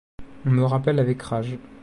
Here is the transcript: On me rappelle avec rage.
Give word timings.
On 0.47 0.49
me 0.49 0.63
rappelle 0.63 0.97
avec 0.97 1.21
rage. 1.21 1.59